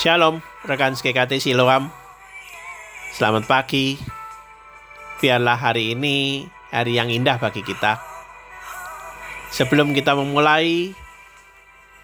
[0.00, 1.92] Shalom, rekan SKKT Siloam.
[3.12, 4.00] Selamat pagi.
[5.20, 8.00] Biarlah hari ini hari yang indah bagi kita.
[9.52, 10.96] Sebelum kita memulai,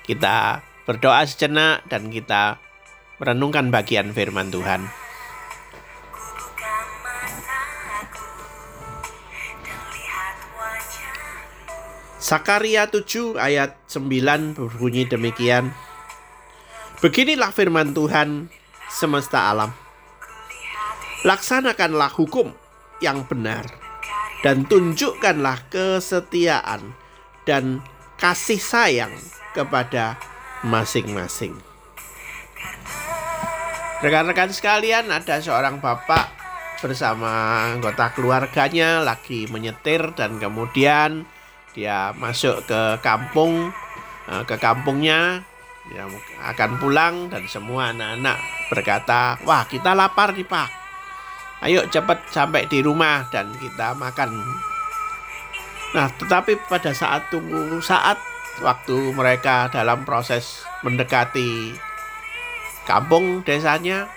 [0.04, 2.60] kita berdoa sejenak dan kita
[3.16, 4.84] merenungkan bagian firman Tuhan.
[12.20, 15.85] Sakaria 7 ayat 9 berbunyi demikian.
[16.96, 18.48] Beginilah firman Tuhan
[18.88, 19.68] semesta alam.
[21.28, 22.48] Laksanakanlah hukum
[23.04, 23.68] yang benar
[24.40, 26.96] dan tunjukkanlah kesetiaan
[27.44, 27.84] dan
[28.16, 29.12] kasih sayang
[29.52, 30.16] kepada
[30.64, 31.52] masing-masing.
[34.00, 36.32] Rekan-rekan sekalian, ada seorang bapak
[36.80, 41.28] bersama anggota keluarganya lagi menyetir dan kemudian
[41.76, 43.68] dia masuk ke kampung
[44.32, 45.44] eh, ke kampungnya
[45.86, 46.04] dia
[46.42, 48.38] akan pulang dan semua anak-anak
[48.70, 50.68] berkata wah kita lapar nih pak.
[51.64, 54.34] Ayo cepat sampai di rumah dan kita makan.
[55.94, 58.18] Nah tetapi pada saat tunggu saat
[58.60, 61.76] waktu mereka dalam proses mendekati
[62.84, 64.10] kampung desanya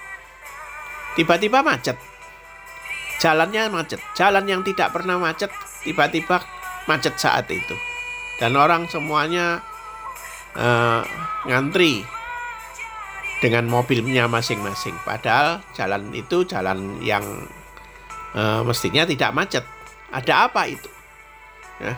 [1.15, 1.95] tiba-tiba macet.
[3.19, 3.99] Jalannya macet.
[4.15, 5.51] Jalan yang tidak pernah macet
[5.83, 6.39] tiba-tiba
[6.87, 7.75] macet saat itu.
[8.39, 9.59] Dan orang semuanya
[10.59, 11.01] uh,
[11.47, 12.03] ngantri
[13.39, 14.93] dengan mobilnya masing-masing.
[15.07, 17.23] Padahal jalan itu jalan yang
[18.35, 19.65] uh, mestinya tidak macet.
[20.11, 20.89] Ada apa itu?
[21.79, 21.95] Ya.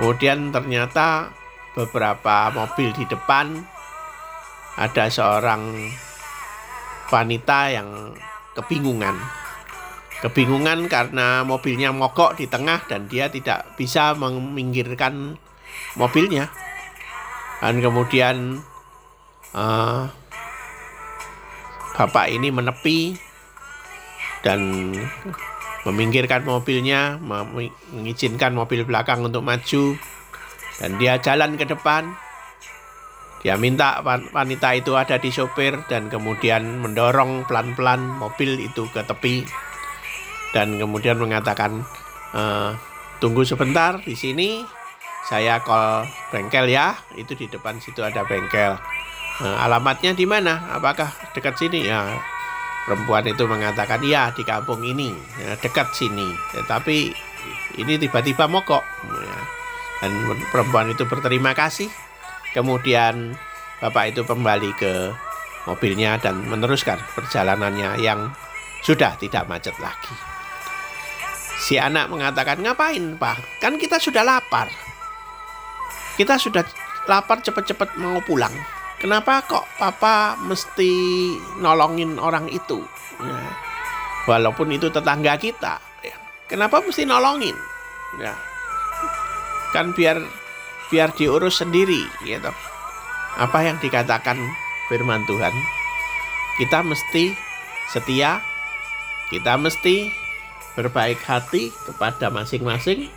[0.00, 1.30] kemudian ternyata
[1.78, 3.62] beberapa mobil di depan
[4.74, 5.92] ada seorang
[7.14, 8.10] wanita yang
[8.58, 9.14] kebingungan.
[10.18, 15.38] Kebingungan karena mobilnya mogok di tengah dan dia tidak bisa meminggirkan
[15.94, 16.50] mobilnya
[17.60, 18.64] dan kemudian
[19.52, 20.08] uh,
[22.00, 23.12] bapak ini menepi
[24.40, 24.92] dan
[25.84, 27.20] meminggirkan mobilnya
[27.92, 29.96] mengizinkan mobil belakang untuk maju.
[30.80, 32.16] Dan dia jalan ke depan.
[33.40, 39.44] Dia minta wanita itu ada di sopir dan kemudian mendorong pelan-pelan mobil itu ke tepi.
[40.52, 41.84] Dan kemudian mengatakan
[42.36, 42.42] e,
[43.20, 44.60] tunggu sebentar di sini
[45.28, 48.76] saya call bengkel ya itu di depan situ ada bengkel
[49.40, 52.16] e, alamatnya di mana apakah dekat sini ya
[52.88, 57.12] perempuan itu mengatakan ya di kampung ini ya, dekat sini tetapi
[57.78, 59.38] ini tiba-tiba mogok ya.
[60.00, 60.10] dan
[60.50, 61.92] perempuan itu berterima kasih
[62.56, 63.36] kemudian
[63.80, 65.12] bapak itu kembali ke
[65.68, 68.32] mobilnya dan meneruskan perjalanannya yang
[68.80, 70.14] sudah tidak macet lagi.
[71.60, 73.60] Si anak mengatakan, ngapain pak?
[73.60, 74.72] Kan kita sudah lapar.
[76.18, 76.64] Kita sudah
[77.06, 78.52] lapar cepat-cepat mau pulang.
[79.00, 80.92] Kenapa kok papa mesti
[81.56, 82.84] nolongin orang itu?
[83.16, 83.40] Ya.
[84.28, 85.80] Walaupun itu tetangga kita.
[86.04, 86.16] Ya.
[86.44, 87.56] Kenapa mesti nolongin?
[88.20, 88.36] Ya.
[89.72, 90.20] Kan biar
[90.92, 92.52] biar diurus sendiri gitu.
[93.40, 94.36] Apa yang dikatakan
[94.92, 95.54] firman Tuhan?
[96.60, 97.32] Kita mesti
[97.88, 98.44] setia,
[99.32, 100.12] kita mesti
[100.76, 103.08] berbaik hati kepada masing-masing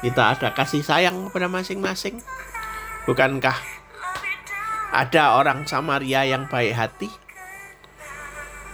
[0.00, 2.24] kita ada kasih sayang kepada masing-masing.
[3.04, 3.56] Bukankah
[4.90, 7.08] ada orang Samaria yang baik hati?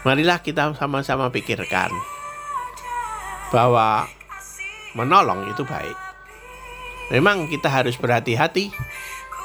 [0.07, 1.91] Marilah kita sama-sama pikirkan
[3.51, 4.07] bahwa
[4.95, 5.99] menolong itu baik.
[7.11, 8.71] Memang kita harus berhati-hati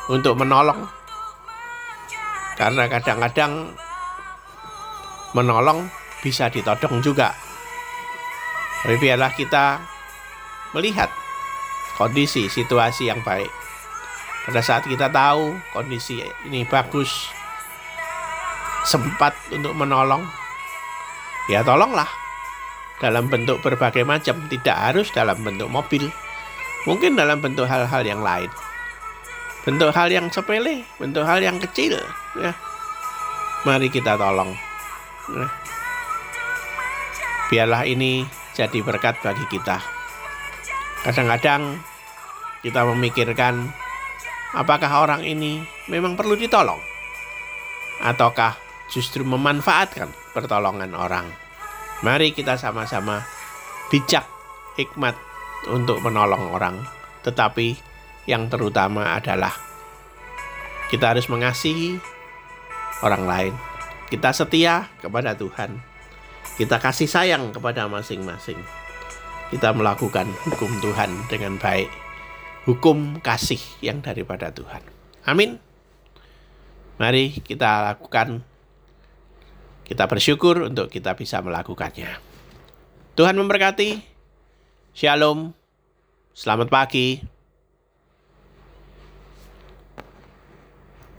[0.09, 0.85] untuk menolong.
[2.57, 3.73] Karena kadang-kadang
[5.33, 5.89] menolong
[6.21, 7.33] bisa ditodong juga.
[8.85, 9.81] Tapi biarlah kita
[10.77, 11.09] melihat
[12.01, 13.49] kondisi situasi yang baik.
[14.49, 17.29] Pada saat kita tahu kondisi ini bagus,
[18.81, 20.25] sempat untuk menolong,
[21.45, 22.09] ya tolonglah
[22.97, 26.09] dalam bentuk berbagai macam, tidak harus dalam bentuk mobil,
[26.89, 28.49] mungkin dalam bentuk hal-hal yang lain,
[29.61, 32.01] bentuk hal yang sepele, bentuk hal yang kecil,
[32.33, 32.57] ya.
[33.61, 34.57] Mari kita tolong.
[35.29, 35.45] Ya.
[37.53, 38.25] Biarlah ini
[38.57, 39.77] jadi berkat bagi kita.
[41.05, 41.77] Kadang-kadang
[42.61, 43.69] kita memikirkan
[44.53, 46.79] apakah orang ini memang perlu ditolong
[48.01, 48.57] ataukah
[48.89, 51.27] justru memanfaatkan pertolongan orang.
[52.01, 53.21] Mari kita sama-sama
[53.93, 54.25] bijak,
[54.73, 55.13] hikmat
[55.69, 56.81] untuk menolong orang,
[57.21, 57.77] tetapi
[58.25, 59.53] yang terutama adalah
[60.89, 62.01] kita harus mengasihi
[63.05, 63.53] orang lain.
[64.09, 65.91] Kita setia kepada Tuhan
[66.61, 68.59] kita kasih sayang kepada masing-masing.
[69.49, 71.89] Kita melakukan hukum Tuhan dengan baik.
[72.61, 74.85] Hukum kasih yang daripada Tuhan.
[75.25, 75.57] Amin.
[77.01, 78.45] Mari kita lakukan
[79.81, 82.21] kita bersyukur untuk kita bisa melakukannya.
[83.17, 83.99] Tuhan memberkati.
[84.93, 85.57] Shalom.
[86.37, 87.40] Selamat pagi.